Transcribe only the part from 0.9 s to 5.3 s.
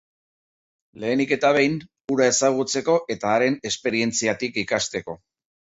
Lehenik eta behin, hura ezagutzeko eta haren esperientziatik ikasteko.